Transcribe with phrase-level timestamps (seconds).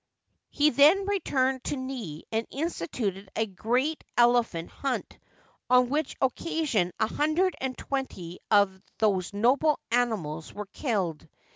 [0.49, 5.19] He then returned to NET and instituted a great ele phant hunt,
[5.69, 11.27] on which occasion a hundred and twenty of these noble animals were killed.